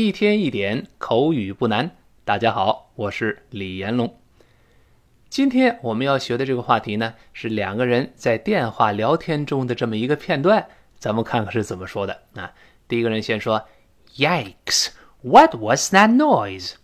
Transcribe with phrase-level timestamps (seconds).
[0.00, 1.90] 一天一点口语不难。
[2.24, 4.18] 大家好，我是李延龙。
[5.28, 10.66] 今天我们要学的这个话题呢，是两个人在电话聊天中的这么一个片段。
[10.98, 12.50] 咱们看看是怎么说的啊？
[12.88, 13.62] 第一个人先说
[14.16, 14.88] ：“Yikes!
[15.20, 16.76] What was that noise？”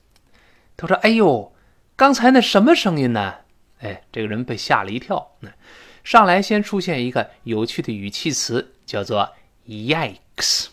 [0.77, 1.55] 他说：“哎呦，
[1.97, 3.37] 刚才那什么声音呢？”
[3.81, 5.39] 哎，这个人被吓了一跳。
[6.05, 9.33] 上来先出现一个有趣的语气词，叫做
[9.67, 10.67] “Yikes”。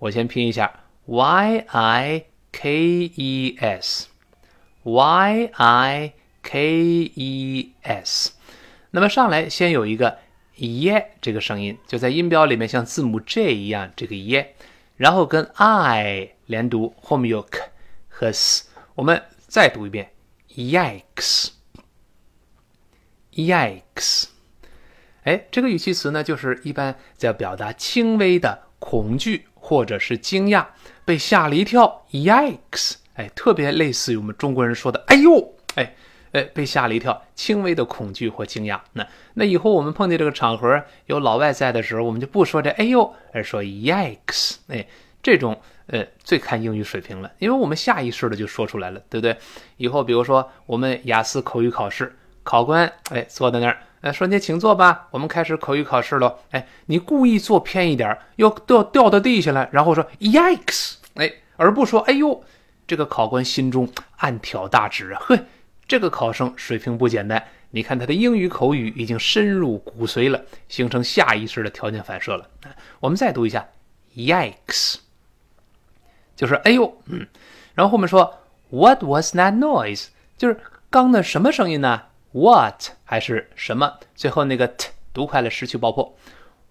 [0.00, 8.32] 我先拼一下，y i k e s，y i k e s。
[8.90, 10.18] 那么上来先有一个
[10.56, 14.54] 耶这个声音，就在音标里面像字母 J 一样，这个耶，
[14.96, 17.60] 然后跟 i 连读，后面有 k
[18.08, 18.68] 和 s。
[18.94, 20.10] 我们再读一遍
[20.54, 21.50] ，yikes，yikes。
[25.24, 29.46] 哎，这个语气词呢，就是一般在表达轻微的恐惧。
[29.68, 30.64] 或者是惊讶，
[31.06, 32.96] 被吓了一跳，yikes！
[33.14, 35.94] 哎，特别类似于我们中国人说的“哎呦”，哎，
[36.32, 38.80] 哎，被吓了一跳，轻微的恐惧或惊讶。
[38.92, 44.56] 那那以后我们碰见这个场合有老外在的时候，我们就不说这“哎呦”，而说 yikes！
[44.66, 44.86] 哎，
[45.22, 49.36] 这种呃最看英语水平了，因为我们下意识的就说出来了，对不对？
[49.76, 53.78] 以后比如说我们雅思口语考试，考官哎坐在那儿。
[54.02, 56.38] 哎，说你请坐吧，我们开始口语考试喽。
[56.50, 62.44] 哎，你故意坐偏一点，要掉掉到地下来，然后说 yikes，哎，而不说哎呦，
[62.86, 63.88] 这个考官心中
[64.18, 65.38] 暗挑大指啊，呵，
[65.88, 67.42] 这个考生水平不简单。
[67.70, 72.48] 你看他的英语口语已经深入骨髓了，形成下意识的条件反射了。
[73.00, 73.66] 我们再读一下
[74.14, 74.96] yikes，
[76.36, 77.26] 就是哎呦，嗯，
[77.74, 78.38] 然后后面说
[78.70, 80.06] what was that noise，
[80.38, 82.02] 就是刚的什么声音呢
[82.36, 83.94] ？What 还是什么？
[84.14, 86.14] 最后那个 t 读快了，失去爆破。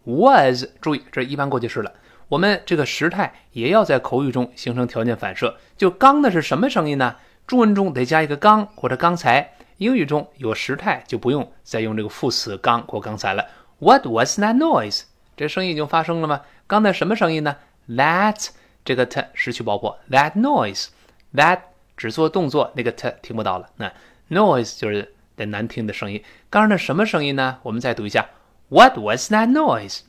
[0.04, 1.92] Was 注意，这一般过去式了。
[2.28, 5.58] 我们这个时态也要在口语中形成条件反射。
[5.76, 7.16] 就刚的是什么声音呢？
[7.48, 9.54] 中文中得加一个刚或者刚才。
[9.78, 13.44] 英语中有时态就不用再用这个副词刚或刚才了。
[13.80, 15.02] What was that noise？
[15.36, 16.42] 这声音已经发生了吗？
[16.68, 17.56] 刚才什么声音呢
[17.90, 18.50] ？That
[18.86, 19.98] 这个 t 失去爆破。
[20.12, 21.62] That noise，that
[21.98, 23.68] 只做动作，那个 t 听不到了。
[23.78, 23.92] 那
[24.30, 25.15] noise 就是。
[25.36, 27.60] 的难听的声音，刚刚那什么声音呢？
[27.64, 28.30] 我们再读一下
[28.70, 30.02] ，What was that noise?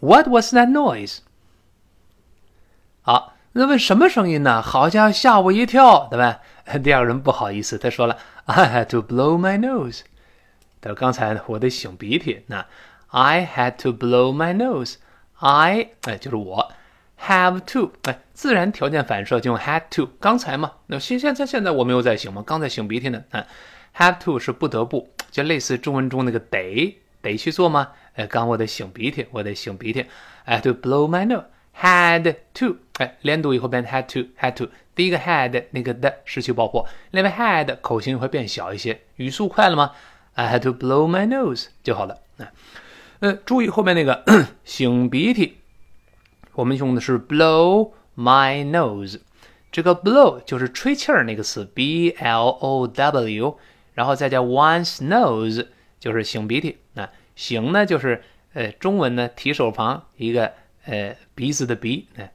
[0.00, 1.18] What was that noise?
[3.02, 4.62] 好，那问什么声音呢？
[4.62, 6.40] 好家伙，吓我一跳，对吧？
[6.82, 10.02] 第二个人不好意思，他说了，I had to blow my nose。
[10.80, 12.66] 他说刚才我得擤鼻涕，那
[13.08, 14.96] I had to blow my nose。
[15.40, 16.72] I 哎，就是我。
[17.20, 20.08] Have to，哎，自然条件反射就用 had to。
[20.20, 22.42] 刚才嘛，那现现在现在我没有在醒吗？
[22.46, 23.22] 刚才擤鼻涕呢。
[23.32, 23.44] 嗯
[23.96, 27.88] ，have to 是不得不，就类似中文中那个得得去做吗？
[28.14, 30.06] 哎，刚我得擤鼻涕，我得擤鼻涕。
[30.44, 34.68] I had to blow my nose，had to，哎，连读以后变 had to，had to。
[34.94, 39.92] 第一个 had 那个的失去爆破，另外 had 口型会变小一些，语速快了吗
[40.34, 42.18] ？I had to blow my nose 就好了。
[42.38, 42.50] 啊，
[43.20, 44.24] 呃，注意后面那个
[44.64, 45.57] 擤鼻涕。
[46.58, 49.20] 我们用的是 blow my nose，
[49.70, 53.56] 这个 blow 就是吹气儿那个词，b l o w，
[53.94, 55.68] 然后再加 one's nose
[56.00, 56.78] 就是擤鼻涕。
[56.94, 58.24] 那擤呢就是
[58.54, 60.50] 呃中文呢提手旁一个
[60.84, 62.32] 呃鼻子的鼻，哎，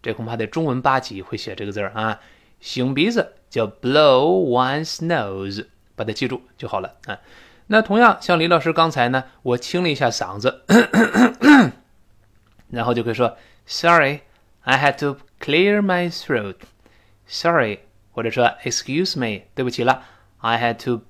[0.00, 2.18] 这恐怕得中文八级会写这个字儿啊。
[2.62, 7.18] 擤鼻子叫 blow one's nose，把它记住就好了啊。
[7.66, 10.62] 那同样像李老师刚才呢，我清了一下嗓子，
[12.72, 13.36] 然后就可以说。
[13.65, 14.21] Sorry,
[14.63, 16.55] I had to clear my throat.
[17.27, 17.79] Sorry，
[18.11, 20.03] 或者说 Excuse me，对不起了，
[20.39, 21.03] I had to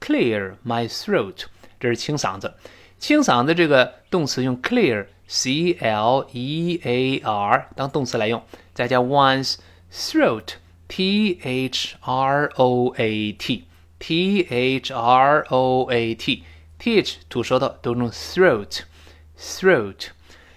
[0.00, 1.44] clear my throat。
[1.78, 2.54] 这是清嗓子。
[2.98, 8.42] 清嗓子这个动词用 clear，c l e a r 当动词来用，
[8.74, 9.58] 再加 one's
[9.92, 20.08] throat，t h r o a t，t h r o a t，th 吐舌头都用 throat，throat。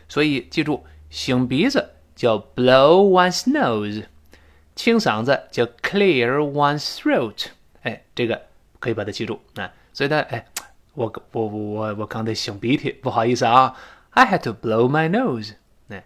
[0.10, 0.84] 所以记住。
[1.17, 4.05] 擤鼻子叫 blow one's nose，
[4.75, 7.47] 清嗓子叫 clear one's throat。
[7.81, 8.43] 哎，这个
[8.79, 9.73] 可以把它记住啊。
[9.95, 10.45] 所以呢，哎，
[10.93, 13.75] 我我我我我刚才擤鼻涕，不好意思啊
[14.11, 15.55] ，I had to blow my nose。
[15.89, 16.05] 哎，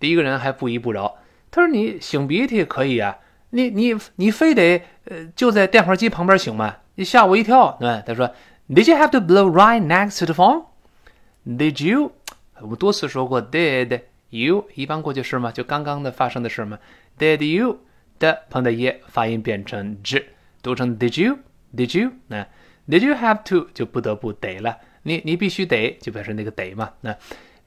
[0.00, 1.18] 第一个人还不依不饶，
[1.52, 3.18] 他说你擤鼻涕可以啊，
[3.50, 6.78] 你你你非得呃就在电话机旁边擤吗？
[6.96, 7.76] 你吓我一跳。
[7.78, 8.34] 对吧，他说
[8.68, 12.10] ，Did you have to blow right next to the phone？Did you？
[12.60, 14.00] 我们多次说过，did。
[14.30, 15.52] You 一般过去式吗？
[15.52, 16.78] 就刚刚的发生的事吗
[17.18, 17.80] ？Did you
[18.18, 20.24] 的碰到 e 发音变成 z，
[20.62, 22.12] 读成 Did you？Did you？
[22.28, 22.46] 那
[22.88, 24.78] Did you have to 就不得不得了。
[25.02, 26.92] 你你必须得就表示那个得嘛。
[27.00, 27.16] 那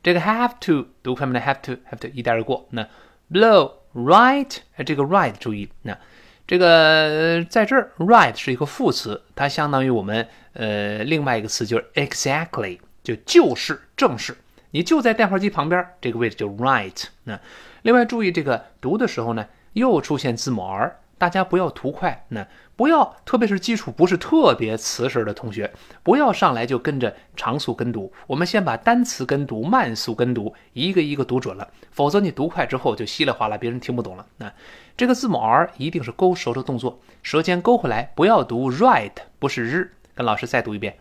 [0.01, 2.67] 这个 have to 读快面的 have to have to 一带而过。
[2.71, 2.87] 那
[3.31, 5.97] blow right，这个 right 注意，那
[6.45, 14.35] 这个在这儿 right 是一个副词，它相当于我们呃另外一个词就是 exactly，就就是正是，
[14.73, 17.05] 你就在电话机旁边，这个位置就 right。
[17.23, 17.39] 那
[17.83, 20.99] 另外注意这个读的时候呢，又出现字母 r。
[21.15, 25.71] 大家不要图快，那不要，特别是基础不是特别瓷实的同学，
[26.01, 28.11] 不要上来就跟着常速跟读。
[28.27, 34.25] 我们先把单词跟读、慢速跟读，一个一个读准了，否则你读快之后就稀里哗啦，别人听不懂了。
[34.37, 34.51] 那
[34.97, 39.93] 这个字母 r 一定是勾舌的动作，舌尖勾回来，不要读 right，不是日。
[40.15, 40.97] 跟老师再读一遍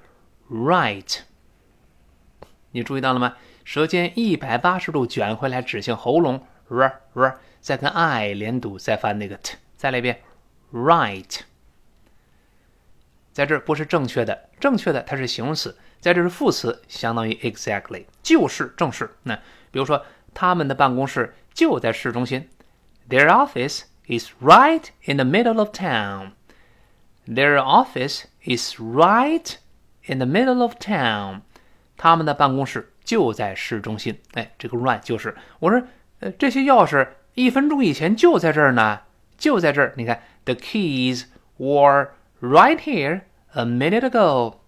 [0.52, 1.20] ，right。
[2.70, 3.34] 你注意到了吗？
[3.64, 9.56] 舌尖一百八十度卷回来，指向喉咙，r r，再跟 i 连读，再发那个 t。
[9.76, 10.20] 再来一遍
[10.72, 11.40] ，right，
[13.32, 19.10] 在这不是正确的，正确的它是形容词，在这是副词，相当于 exactly，就是正是。
[19.24, 19.34] 那
[19.70, 22.48] 比如说，他们的办公室就在市中心
[23.08, 26.32] ，Their office is right in the middle of town.
[27.26, 29.56] Their office is right
[30.06, 31.42] in the middle of town.
[31.96, 34.18] 他们的办公室就在市中心。
[34.34, 35.82] 哎，这个 right 就是我说，
[36.20, 39.00] 呃，这些钥匙一分钟以前就在这儿呢。
[39.38, 41.24] 就在这儿，你看，The keys
[41.56, 42.10] were
[42.40, 43.22] right here
[43.54, 44.58] a minute ago.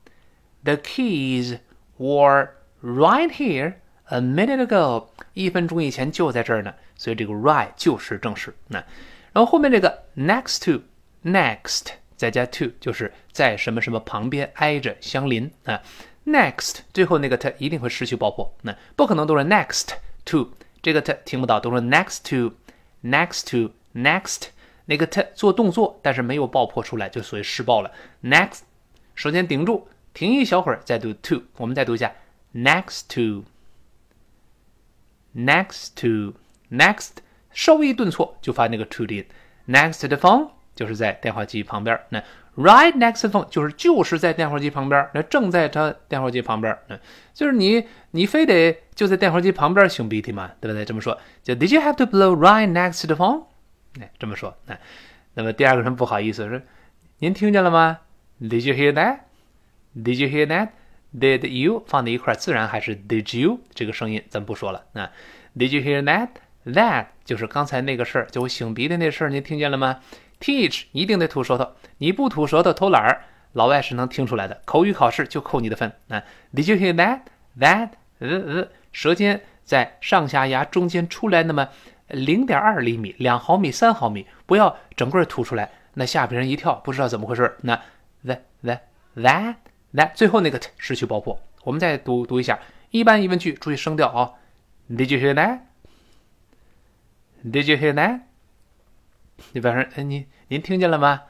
[0.64, 1.58] The keys
[1.96, 2.48] were
[2.82, 3.74] right here
[4.06, 5.10] a minute ago.
[5.34, 8.52] 一分钟以前就在这儿呢，所以这个 right 就是正式。
[8.66, 8.78] 那，
[9.32, 15.80] 然后后面这个 next to，next 再加 to 就是在什么什么旁边挨着相邻啊。
[16.26, 19.90] Next 最后那个 t 一定会失去爆破，那不可能都是 next
[20.24, 24.48] to 这个 t 听不到，都是 next to，next to，next。
[24.86, 27.90] 那个 t 做动作，但是没有爆破出来，就属于失爆了。
[28.22, 28.60] Next，
[29.14, 31.42] 首先顶住，停一小会儿，再读 to。
[31.56, 32.12] 我们再读一下
[32.52, 33.04] ，next
[35.34, 37.12] to，next to，next，
[37.50, 39.24] 稍微一顿挫就发那个 to 的音。
[39.66, 41.98] Next the phone 就是在电话机旁边。
[42.10, 42.22] 那
[42.56, 45.08] right next to phone 就是就是在电话机旁边。
[45.14, 46.76] 那正在他电话机旁边。
[46.88, 46.98] 嗯，
[47.32, 50.84] 就是你你非得就在电话机旁边擤鼻涕嘛，对不对？
[50.84, 53.44] 这么说，就 Did you have to blow right next to the phone？
[54.00, 54.78] 哎，这么说，哎，
[55.34, 56.60] 那么第二个人不好意思说，
[57.18, 57.98] 您听见了吗
[58.40, 59.18] ？Did you hear that?
[59.96, 60.70] Did you hear that?
[61.16, 64.84] Did you 放在一块，自然还是 Did you 这个声音，咱不说了。
[64.92, 65.08] 那
[65.56, 66.28] Did you hear that?
[66.66, 70.00] That 就是刚才那个事儿，就我擤鼻的那事儿，您听见了吗
[70.44, 74.60] ？Teach 一定得吐舌头，你不吐舌头偷懒儿，老外是能听出来的。
[74.66, 75.90] 口语考试就扣你的分。
[76.08, 76.20] 那
[76.54, 77.20] Did you hear that?
[77.58, 81.68] That 呃呃，舌尖在上下牙中间出来那么。
[82.08, 87.56] 零点二厘米，两毫米，三毫米，不要整个吐出来，那吓别人一跳，不知道怎么回事。
[87.62, 87.74] 那
[88.26, 88.80] that that
[89.16, 89.54] that
[89.94, 91.40] that 最后那个 t 失去爆破。
[91.62, 92.60] 我们再读读一下
[92.90, 94.32] 一般疑问句，注意声调啊。
[94.90, 95.60] Did you hear that?
[97.42, 98.20] Did you hear that?
[99.52, 101.22] 你反正，哎，您您听见了吗？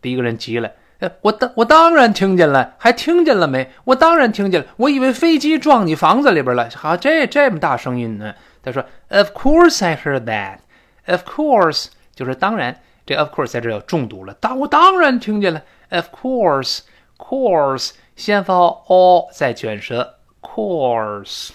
[0.00, 3.70] 第一个人急了，呃，我当我当然听见了，还听见了没？
[3.84, 8.34] 我当然听见了，我以为飞机撞你房子里边了，好，这这么大声音呢？
[8.62, 10.58] 他说：“Of course I heard that.
[11.06, 14.34] Of course 就是当然，这 of course 在这要重读了。
[14.34, 15.62] 当我当然听见了。
[15.88, 16.80] Of course,
[17.16, 21.50] course 先发 o 再卷舌，course。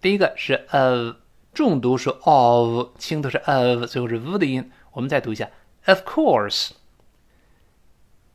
[0.00, 1.16] 第一个是 of
[1.52, 4.70] 重读是 of，轻读是 of，最后是 v 的音。
[4.94, 5.50] 我们再读一下
[5.84, 6.70] ：Of course,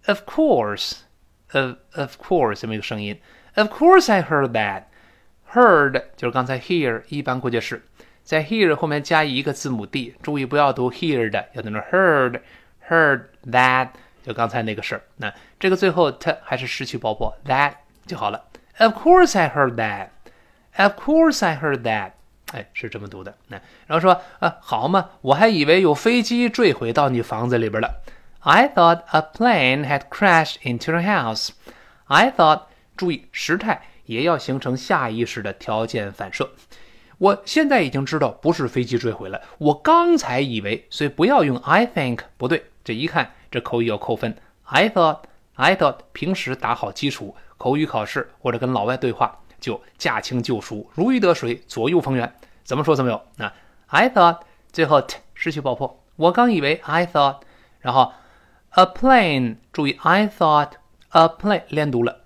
[0.06, 1.00] of course,
[1.52, 3.20] of of course 这么一个声音。
[3.56, 4.84] Of course I heard that.
[5.52, 7.84] Heard 就是刚才 hear 一般过去式。”
[8.22, 13.90] 在 here 后面加一个字母 d，注意不要读 heard，要读成 heard，heard that，
[14.22, 15.02] 就刚才那个事儿。
[15.16, 17.74] 那这个最后它还是失去爆破，that
[18.06, 18.46] 就好了。
[18.78, 20.10] Of course I heard that.
[20.78, 22.12] Of course I heard that.
[22.54, 23.36] 哎，是这么读的。
[23.48, 28.02] 那然后说啊，好嘛，我还以为有飞机坠毁到你房子里边了。
[28.40, 31.50] I thought a plane had crashed into your house.
[32.06, 32.64] I thought，
[32.96, 36.50] 注意时态也要形成下意识的条件反射。
[37.18, 44.36] 我现在已经知道不是飞机坠毁了，我刚才以为，所以不要用 I think，不对，这一看这口语要扣分。
[44.64, 52.34] I thought，I thought，平时打好基础，口语考试或者跟老外对话就驾轻就熟，如鱼得水，左右逢源。
[52.64, 53.22] 怎么说怎么有？
[53.38, 53.52] 那
[53.88, 54.40] I thought
[54.72, 57.38] 最后 t 失去爆破，我刚以为 I thought，
[57.80, 58.14] 然后
[58.72, 60.72] a plane，注意 I thought
[61.10, 62.22] a plane 连读了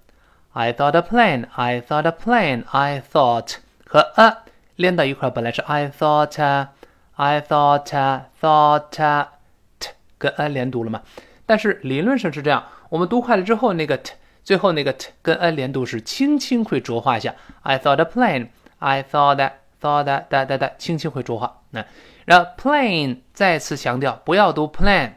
[0.52, 4.40] ，I thought a plane，I thought a plane，I thought 和 a。
[4.76, 11.04] 连到一块，本来是 I thought，I thought，thought，t 跟 a 连读了嘛？
[11.46, 14.14] 但是理论上是这样，我们读快了之后，那个 t
[14.44, 17.34] 最后那个 t 跟 a 连读是轻轻会浊化一下。
[17.62, 19.54] I thought a plane，I thought 哒
[20.04, 21.62] 哒哒哒哒，轻轻会浊化。
[21.72, 21.86] 那
[22.26, 25.14] 然后 plane 再次强调不要读 plan。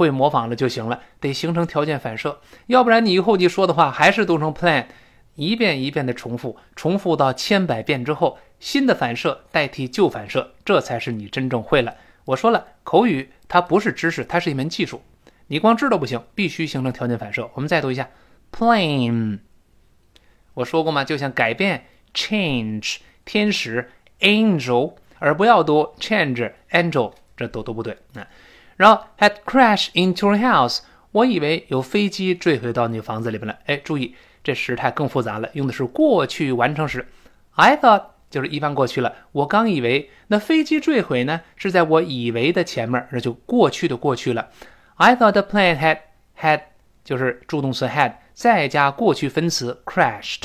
[0.00, 4.86] 会模仿了就行了，得形成条件反射，要不然你以后你说的话还是读成 plan，
[5.34, 11.94] 一遍一遍的重复，重复到千百遍之后，新的反射代替旧反射，这才是你真正会了。
[12.24, 15.02] 我说了，口语它不是知识，它是一门技术，
[15.48, 17.50] 你光知道不行，必须形成条件反射。
[17.52, 18.08] 我们再读一下
[18.50, 19.40] plane。
[20.54, 21.04] 我说过吗？
[21.04, 23.90] 就像改变 change，天使
[24.20, 27.12] angel，而不要读 change angel。
[27.36, 28.26] 这都都不对啊！
[28.80, 30.78] 然后 had crashed into your house，
[31.12, 33.58] 我以为有飞机坠毁到你房子里边了。
[33.66, 37.06] 哎，注意这时态更复杂了，用的是过去完成时。
[37.56, 39.14] I thought 就是一般过去了。
[39.32, 44.48] 我刚以为那飞机坠毁呢，是在我以为的前面，那就过去的过去了。
[44.94, 45.98] I thought the plane had
[46.40, 46.62] had
[47.04, 50.44] 就是助动词 had 再加过去分词 crashed。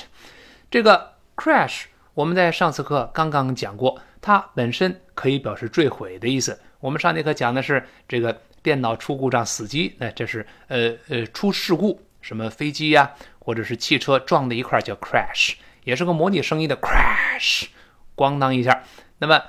[0.69, 1.83] 这个 crash
[2.15, 6.59] 我们在上次课刚刚讲过，它本身可以表示坠毁的意思。
[6.79, 15.53] 我们上节课讲的是这个电脑出故障死机，那这是呃呃出事故，什么飞机呀，或者是汽车撞在一块叫 crash，
[15.83, 17.67] 也是个模拟声音的 crash，
[18.15, 18.83] 咣当一下。
[19.19, 19.39] 那么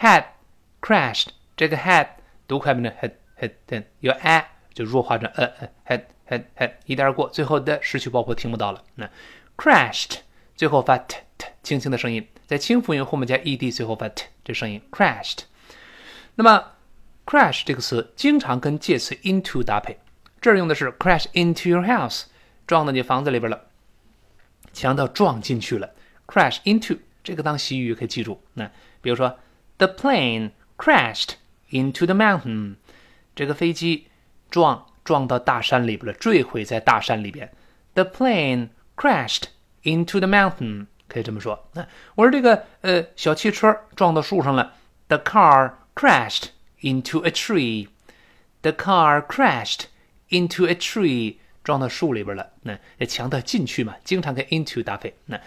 [0.00, 0.24] had
[0.80, 2.08] crashed 这个 had
[2.48, 8.82] 读快门的 had had 有 a 就弱化成呃呃 had had had 一带而过，最后的失去爆破听不到了。
[8.96, 9.08] 那
[9.56, 10.16] crashed
[10.56, 15.40] 最后发 t t 轻轻的声音，在清辅音后面加 ed，最后发 t 这声音 crashed。
[16.34, 16.72] 那么
[17.24, 19.98] crash 这个词经常跟介词 into 搭配，
[20.40, 22.24] 这儿用的是 crash into your house，
[22.66, 23.66] 撞到你房子里边了，
[24.72, 25.90] 强调撞进去了。
[26.26, 28.42] crash into 这个当习语可以记住。
[28.54, 28.70] 那
[29.00, 29.38] 比如说
[29.78, 31.34] ，the plane crashed
[31.70, 32.76] into the mountain，
[33.34, 34.08] 这个飞机
[34.50, 37.50] 撞撞到大山里边了，坠毁在大山里边。
[37.94, 39.44] the plane crashed
[39.82, 41.69] into the mountain，可以这么说。
[41.73, 44.73] 那我说这个呃小汽车撞到树上了，
[45.07, 47.89] the car crashed。into a tree.
[48.61, 49.87] The car crashed
[50.29, 52.51] into a tree，撞到树里边了。
[52.61, 55.13] 那也强调进去嘛，经常跟 into 搭配。
[55.25, 55.37] 那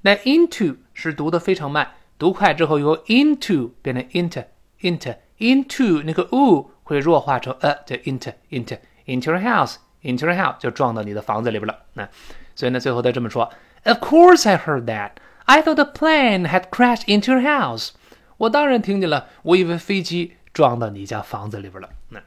[0.00, 4.44] 那 into 是读的非常慢，读快之后由 into 变成 into
[4.80, 11.78] into into 那个 u 会弱化成 a，叫 into into into your house into your house 就撞到你的房子里边了。
[11.92, 12.08] 那
[12.54, 13.50] 所以呢，最后他这么说
[13.84, 15.12] ：Of course I heard that.
[15.46, 17.90] I thought the plane had crashed into your house.
[18.36, 21.88] 我当然听见了，我以为飞机撞到你家房子里边了。
[22.10, 22.20] 那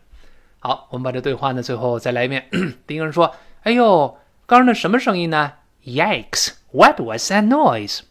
[0.60, 2.48] 好，我们把这对话呢，最后再来一遍。
[2.86, 6.54] 第一个人说：“哎呦，刚刚那什么声音呢？”Yikes!
[6.72, 8.02] What was that noise?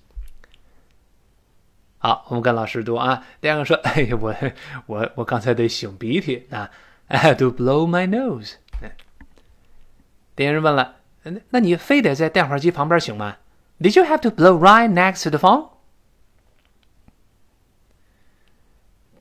[1.99, 3.25] 好，我们跟老师读啊。
[3.41, 4.35] 第二个说：“哎呀，我
[4.87, 6.71] 我我刚才得擤鼻涕啊，
[7.09, 8.55] I had to blow my nose。”
[10.35, 13.37] 第二人问了：“ 那那你非得在电话机旁边擤吗？”
[13.81, 15.71] Did you have to blow right next to the phone?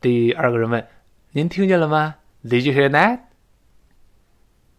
[0.02, 0.88] 第二个人问：“
[1.32, 3.20] 您听见了吗？”Did you hear that？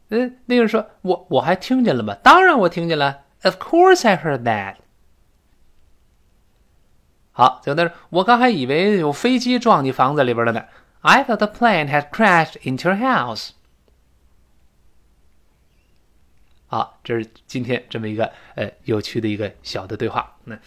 [0.09, 2.15] 嗯，那个人说：“我我还听见了吗？
[2.23, 3.25] 当然我听见了。
[3.43, 4.77] Of course I heard that。”
[7.33, 10.65] 好，最后他说：“我刚还以为有飞机撞你房子里边了呢。”
[11.03, 13.53] I thought the plane had crashed into your house。
[16.68, 20.36] 好，这是今天这么一个呃有趣的一个小的对话。
[20.46, 20.58] 那。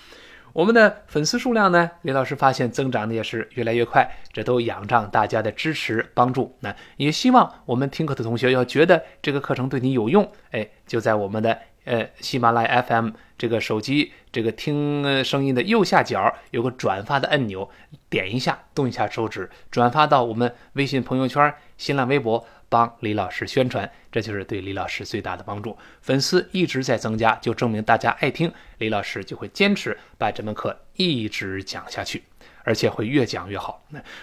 [0.55, 6.57] 我们的粉丝数量呢，李老师发现增长的也是越来越快，这都仰仗大家的支持帮助。
[6.61, 17.71] 那也希望我们听课的同学要觉得这个课程对你有用，哎，就在我们的呃喜马拉雅 FM 这个手机这个听声音的右下角有个转发的按钮，
[18.09, 22.45] 点一下，动一下手指，转发到我们微信朋友圈、新浪微博。
[22.69, 25.77] 帮李老师宣传，这就是对李老师最大的帮助。
[26.03, 32.23] 粉丝一直在增加，就证明大家爱听，李老师就会坚持把这门课一直讲下去，
[32.65, 33.83] 而且会越讲越好。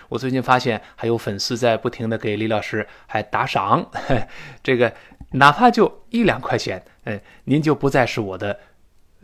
[0.09, 3.89] 我最近发现还有粉丝在不停的给李老师还打赏，
[4.63, 4.93] 这个
[5.31, 8.59] 哪怕就一两块钱，哎，您就不再是我的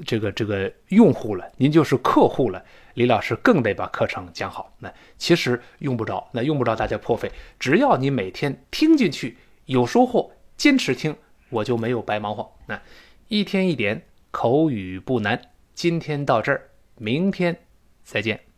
[0.06, 2.64] 这个这个用户了，您就是客户了。
[2.94, 4.74] 李老师更得把课程讲好。
[4.80, 7.32] 那其实用不着，那用不着大家破费。
[7.60, 11.16] 只要你每天听进去有收获，坚持听，
[11.50, 12.52] 我就没有白忙活。
[12.68, 12.82] 那
[13.28, 15.42] 一天一点口语不难。
[15.74, 17.58] 今天到这儿，明天
[18.04, 18.51] 再见。